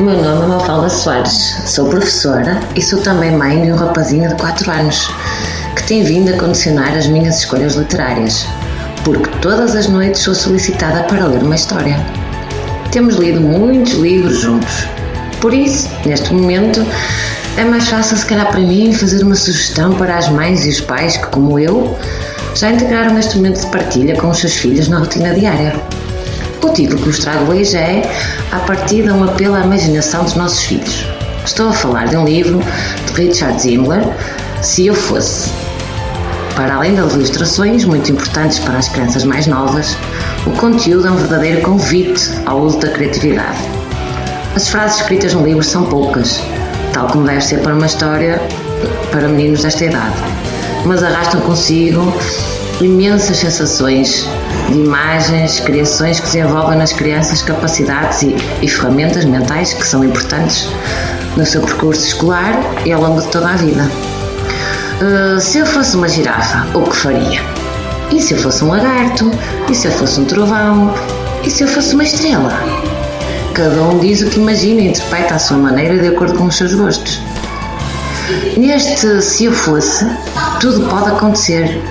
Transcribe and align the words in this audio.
o 0.00 0.02
meu 0.02 0.16
nome 0.16 0.44
é 0.44 0.46
Mafalda 0.46 0.88
Soares, 0.88 1.56
sou 1.66 1.90
professora 1.90 2.58
e 2.74 2.80
sou 2.80 3.02
também 3.02 3.36
mãe 3.36 3.60
de 3.60 3.70
um 3.70 3.76
rapazinho 3.76 4.30
de 4.30 4.34
4 4.36 4.70
anos 4.70 5.10
que 5.76 5.82
tem 5.82 6.02
vindo 6.02 6.32
a 6.32 6.38
condicionar 6.38 6.96
as 6.96 7.06
minhas 7.06 7.40
escolhas 7.40 7.74
literárias, 7.74 8.46
porque 9.04 9.28
todas 9.42 9.76
as 9.76 9.88
noites 9.88 10.22
sou 10.22 10.34
solicitada 10.34 11.02
para 11.02 11.26
ler 11.26 11.42
uma 11.42 11.54
história. 11.54 12.00
Temos 12.90 13.16
lido 13.16 13.42
muitos 13.42 13.92
livros 13.92 14.38
juntos, 14.38 14.86
por 15.38 15.52
isso, 15.52 15.86
neste 16.06 16.32
momento, 16.32 16.82
é 17.58 17.64
mais 17.64 17.86
fácil 17.86 18.16
se 18.16 18.24
calhar 18.24 18.48
para 18.50 18.60
mim 18.60 18.94
fazer 18.94 19.22
uma 19.22 19.34
sugestão 19.36 19.92
para 19.92 20.16
as 20.16 20.30
mães 20.30 20.64
e 20.64 20.70
os 20.70 20.80
pais 20.80 21.18
que, 21.18 21.26
como 21.26 21.58
eu, 21.58 21.94
já 22.54 22.70
integraram 22.70 23.18
este 23.18 23.36
momento 23.36 23.60
de 23.60 23.66
partilha 23.66 24.16
com 24.16 24.30
os 24.30 24.38
seus 24.38 24.54
filhos 24.54 24.88
na 24.88 24.98
rotina 24.98 25.34
diária. 25.34 25.74
O 26.62 26.68
título 26.72 26.98
que 26.98 27.08
vos 27.08 27.18
trago 27.20 27.52
hoje 27.52 27.76
é 27.76 28.02
A 28.52 28.58
partir 28.60 29.02
de 29.02 29.10
um 29.10 29.24
apelo 29.24 29.54
à 29.54 29.60
imaginação 29.60 30.22
dos 30.22 30.34
nossos 30.34 30.62
filhos. 30.62 31.06
Estou 31.44 31.70
a 31.70 31.72
falar 31.72 32.06
de 32.06 32.16
um 32.16 32.24
livro 32.24 32.60
de 33.06 33.12
Richard 33.14 33.60
Zimmler, 33.62 34.02
Se 34.62 34.86
Eu 34.86 34.94
Fosse. 34.94 35.50
Para 36.54 36.74
além 36.74 36.94
das 36.94 37.14
ilustrações, 37.14 37.84
muito 37.86 38.12
importantes 38.12 38.58
para 38.58 38.76
as 38.76 38.88
crianças 38.88 39.24
mais 39.24 39.46
novas, 39.46 39.96
o 40.46 40.50
conteúdo 40.50 41.08
é 41.08 41.10
um 41.10 41.16
verdadeiro 41.16 41.62
convite 41.62 42.30
ao 42.44 42.60
uso 42.60 42.78
da 42.78 42.90
criatividade. 42.90 43.58
As 44.54 44.68
frases 44.68 45.00
escritas 45.00 45.32
no 45.32 45.44
livro 45.44 45.62
são 45.62 45.84
poucas, 45.84 46.42
tal 46.92 47.06
como 47.08 47.24
deve 47.24 47.40
ser 47.40 47.60
para 47.60 47.74
uma 47.74 47.86
história 47.86 48.40
para 49.10 49.28
meninos 49.28 49.62
desta 49.62 49.86
idade, 49.86 50.14
mas 50.84 51.02
arrastam 51.02 51.40
consigo 51.40 52.12
imensas 52.80 53.36
sensações 53.36 54.26
de 54.68 54.78
imagens, 54.78 55.60
criações 55.60 56.18
que 56.18 56.26
desenvolvem 56.26 56.78
nas 56.78 56.92
crianças 56.92 57.42
capacidades 57.42 58.22
e, 58.22 58.34
e 58.62 58.68
ferramentas 58.68 59.24
mentais 59.24 59.74
que 59.74 59.86
são 59.86 60.02
importantes 60.02 60.68
no 61.36 61.44
seu 61.44 61.60
percurso 61.60 62.06
escolar 62.06 62.58
e 62.84 62.92
ao 62.92 63.00
longo 63.00 63.20
de 63.20 63.28
toda 63.28 63.50
a 63.50 63.56
vida. 63.56 63.90
Uh, 65.00 65.40
se 65.40 65.58
eu 65.58 65.66
fosse 65.66 65.96
uma 65.96 66.08
girafa, 66.08 66.66
o 66.76 66.82
que 66.82 66.96
faria? 66.96 67.40
E 68.10 68.20
se 68.20 68.34
eu 68.34 68.38
fosse 68.38 68.64
um 68.64 68.68
lagarto? 68.68 69.30
E 69.70 69.74
se 69.74 69.86
eu 69.86 69.92
fosse 69.92 70.20
um 70.20 70.24
trovão? 70.24 70.92
E 71.44 71.50
se 71.50 71.62
eu 71.62 71.68
fosse 71.68 71.94
uma 71.94 72.04
estrela? 72.04 72.52
Cada 73.54 73.82
um 73.82 73.98
diz 73.98 74.20
o 74.22 74.26
que 74.26 74.38
imagina 74.38 74.80
e 74.80 74.88
interpreta 74.88 75.34
à 75.34 75.38
sua 75.38 75.56
maneira 75.56 75.98
de 75.98 76.08
acordo 76.08 76.34
com 76.34 76.44
os 76.44 76.56
seus 76.56 76.74
gostos. 76.74 77.20
Neste 78.56 79.22
se 79.22 79.44
eu 79.44 79.52
fosse, 79.52 80.06
tudo 80.60 80.86
pode 80.88 81.10
acontecer, 81.10 81.82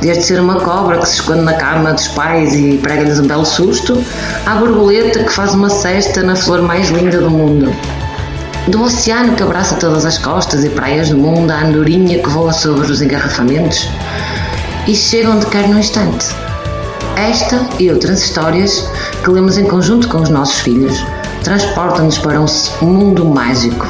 desde 0.00 0.24
ser 0.24 0.40
uma 0.40 0.60
cobra 0.60 0.98
que 0.98 1.08
se 1.08 1.14
esconde 1.14 1.42
na 1.42 1.54
cama 1.54 1.92
dos 1.92 2.08
pais 2.08 2.54
e 2.54 2.78
prega-lhes 2.78 3.18
um 3.18 3.26
belo 3.26 3.44
susto, 3.44 4.02
à 4.46 4.54
borboleta 4.54 5.24
que 5.24 5.32
faz 5.32 5.54
uma 5.54 5.68
cesta 5.68 6.22
na 6.22 6.36
flor 6.36 6.62
mais 6.62 6.88
linda 6.90 7.18
do 7.20 7.30
mundo. 7.30 7.74
Do 8.68 8.82
oceano 8.82 9.34
que 9.34 9.42
abraça 9.42 9.76
todas 9.76 10.04
as 10.04 10.18
costas 10.18 10.62
e 10.64 10.68
praias 10.68 11.08
do 11.08 11.16
mundo, 11.16 11.50
à 11.50 11.64
andorinha 11.64 12.18
que 12.18 12.28
voa 12.28 12.52
sobre 12.52 12.90
os 12.90 13.00
engarrafamentos 13.00 13.88
e 14.86 14.94
chega 14.94 15.30
onde 15.30 15.46
quer 15.46 15.68
no 15.68 15.78
instante. 15.78 16.26
Esta 17.16 17.66
e 17.78 17.90
outras 17.90 18.22
histórias 18.22 18.88
que 19.24 19.30
lemos 19.30 19.58
em 19.58 19.64
conjunto 19.64 20.08
com 20.08 20.18
os 20.18 20.28
nossos 20.28 20.60
filhos 20.60 21.04
transportam-nos 21.42 22.18
para 22.18 22.40
um 22.40 22.86
mundo 22.86 23.24
mágico, 23.24 23.86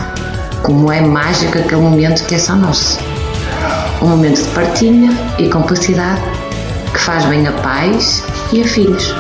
como 0.63 0.91
é 0.93 1.01
mágico 1.01 1.59
aquele 1.59 1.81
momento 1.81 2.25
que 2.25 2.37
é 2.37 2.39
só 2.39 2.55
nosso 2.55 2.99
um 4.03 4.09
momento 4.09 4.43
de 4.43 4.49
partilha 4.51 5.11
e 5.39 5.49
complicidade 5.49 6.21
que 6.93 7.01
faz 7.01 7.25
bem 7.27 7.47
a 7.47 7.53
pais 7.53 8.25
e 8.53 8.63
a 8.63 8.65
filhos. 8.65 9.15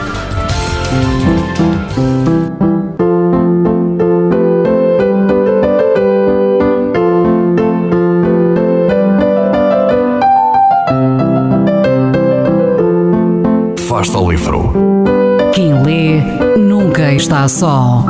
Fasta 13.88 14.16
ao 14.16 14.30
livro. 14.30 14.72
Quem 15.52 15.82
lê 15.82 16.20
nunca 16.56 17.12
está 17.12 17.48
só. 17.48 18.04